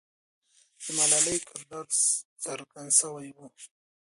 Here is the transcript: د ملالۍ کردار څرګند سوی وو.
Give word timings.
د 0.83 0.85
ملالۍ 0.97 1.37
کردار 1.49 1.87
څرګند 2.43 2.91
سوی 2.99 3.27
وو. 3.35 3.45